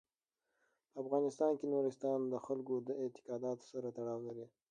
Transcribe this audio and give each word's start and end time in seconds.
په 0.91 0.97
افغانستان 1.03 1.51
کې 1.59 1.65
نورستان 1.73 2.19
د 2.27 2.33
خلکو 2.45 2.73
د 2.87 2.89
اعتقاداتو 3.03 3.63
سره 3.71 3.87
تړاو 3.97 4.19
لري. 4.27 4.45